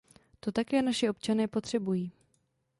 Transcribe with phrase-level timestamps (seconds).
[0.39, 2.11] To také naši občané potřebují.